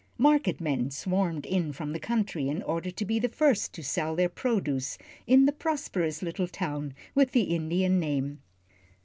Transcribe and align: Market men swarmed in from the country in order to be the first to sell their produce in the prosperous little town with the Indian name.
Market 0.17 0.59
men 0.59 0.89
swarmed 0.89 1.45
in 1.45 1.71
from 1.71 1.93
the 1.93 1.99
country 1.99 2.49
in 2.49 2.63
order 2.63 2.89
to 2.89 3.05
be 3.05 3.19
the 3.19 3.29
first 3.29 3.71
to 3.73 3.83
sell 3.83 4.15
their 4.15 4.29
produce 4.29 4.97
in 5.27 5.45
the 5.45 5.51
prosperous 5.53 6.23
little 6.23 6.47
town 6.47 6.95
with 7.13 7.33
the 7.33 7.43
Indian 7.55 7.99
name. 7.99 8.41